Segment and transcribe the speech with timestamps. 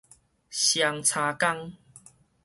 [0.49, 1.73] 雙叉江